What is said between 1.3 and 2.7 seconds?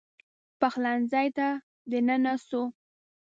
ته دننه سو